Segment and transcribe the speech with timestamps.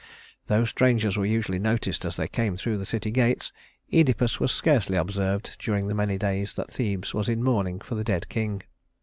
[0.47, 3.53] Though strangers were usually noticed as they came through the city gates,
[3.93, 8.03] Œdipus was scarcely observed during the many days that Thebes was in mourning for the
[8.03, 8.63] dead king.